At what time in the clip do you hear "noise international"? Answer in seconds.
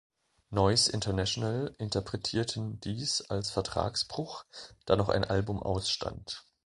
0.49-1.75